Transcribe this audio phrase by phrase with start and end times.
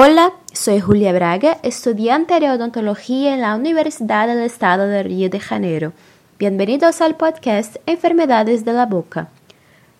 [0.00, 5.40] Hola, soy Julia Braga, estudiante de odontología en la Universidad del Estado de Río de
[5.40, 5.92] Janeiro.
[6.38, 9.26] Bienvenidos al podcast Enfermedades de la Boca.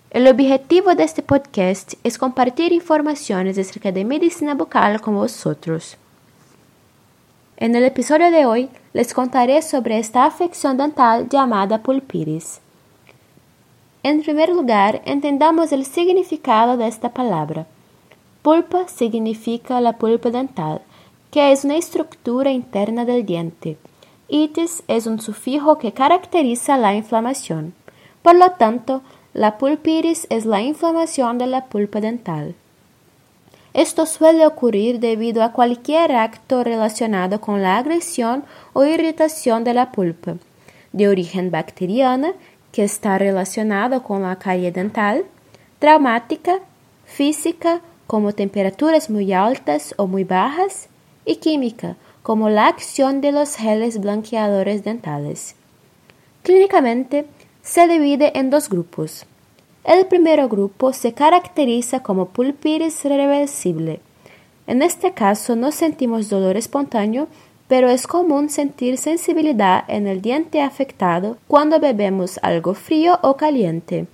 [0.09, 5.97] El objetivo de este podcast es compartir informaciones acerca de medicina bucal con vosotros.
[7.57, 12.61] En el episodio de hoy les contaré sobre esta afección dental llamada pulpiris.
[14.03, 17.65] En primer lugar, entendamos el significado de esta palabra.
[18.41, 20.81] Pulpa significa la pulpa dental,
[21.29, 23.77] que es una estructura interna del diente.
[24.29, 27.73] Itis es un sufijo que caracteriza la inflamación.
[28.21, 29.01] Por lo tanto,
[29.33, 32.55] la pulpiris es la inflamación de la pulpa dental.
[33.73, 39.91] Esto suele ocurrir debido a cualquier acto relacionado con la agresión o irritación de la
[39.91, 40.35] pulpa,
[40.93, 42.33] de origen bacteriana,
[42.71, 45.25] que está relacionado con la carie dental,
[45.79, 46.59] traumática,
[47.05, 50.89] física como temperaturas muy altas o muy bajas,
[51.25, 55.53] y química, como la acción de los geles blanqueadores dentales.
[56.41, 57.27] Clínicamente,
[57.61, 59.27] se divide en dos grupos.
[59.83, 63.99] El primer grupo se caracteriza como pulpiris reversible.
[64.65, 67.27] En este caso no sentimos dolor espontáneo,
[67.67, 74.07] pero es común sentir sensibilidad en el diente afectado cuando bebemos algo frío o caliente.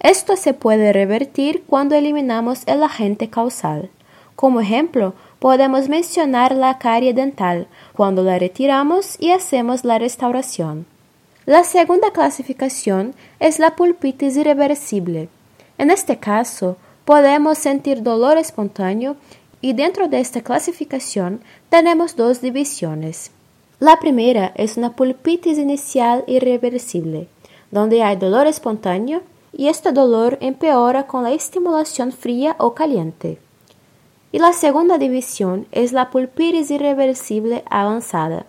[0.00, 3.90] Esto se puede revertir cuando eliminamos el agente causal.
[4.34, 10.86] Como ejemplo, podemos mencionar la carie dental cuando la retiramos y hacemos la restauración.
[11.46, 15.28] La segunda clasificación es la pulpitis irreversible.
[15.78, 19.16] En este caso, podemos sentir dolor espontáneo
[19.60, 23.30] y dentro de esta clasificación tenemos dos divisiones.
[23.78, 27.28] La primera es una pulpitis inicial irreversible,
[27.70, 29.22] donde hay dolor espontáneo
[29.56, 33.38] y este dolor empeora con la estimulación fría o caliente.
[34.30, 38.44] Y la segunda división es la pulpitis irreversible avanzada,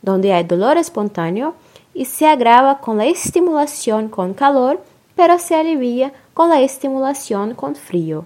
[0.00, 1.54] donde hay dolor espontáneo
[1.92, 4.80] y se agrava con la estimulación con calor,
[5.14, 8.24] pero se alivia con la estimulación con frío.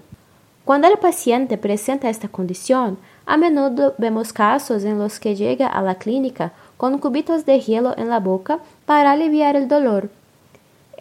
[0.63, 5.81] Cuando el paciente presenta esta condición, a menudo vemos casos en los que llega a
[5.81, 10.09] la clínica con cubitos de hielo en la boca para aliviar el dolor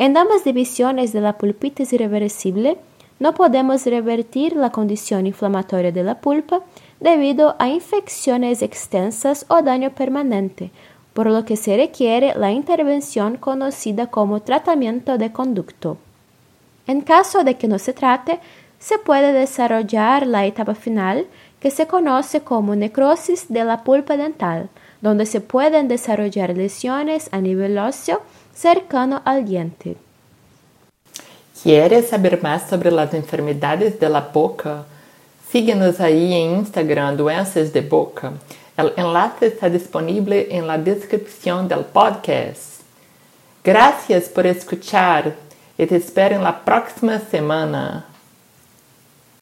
[0.00, 2.78] en ambas divisiones de la pulpitis irreversible,
[3.18, 6.62] no podemos revertir la condición inflamatoria de la pulpa
[7.00, 10.70] debido a infecciones extensas o daño permanente,
[11.12, 15.98] por lo que se requiere la intervención conocida como tratamiento de conducto.
[16.86, 18.40] En caso de que no se trate,
[18.78, 21.26] se puede desarrollar la etapa final
[21.60, 27.40] que se conoce como necrosis de la pulpa dental, donde se pueden desarrollar lesiones a
[27.40, 28.20] nivel óseo
[28.54, 29.96] cercano al diente.
[31.62, 34.84] ¿Quieres saber más sobre las enfermedades de la boca?
[35.50, 38.32] Síguenos ahí en Instagram Doenças de Boca.
[38.76, 42.80] El enlace está disponible en la descripción del podcast.
[43.62, 45.34] Gracias por escuchar
[45.76, 48.06] y te espero en la próxima semana.